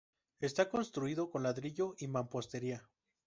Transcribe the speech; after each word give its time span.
Está 0.39 0.67
construido 0.71 1.29
con 1.29 1.43
ladrillo 1.43 1.93
y 1.99 2.07
mampostería. 2.07 2.89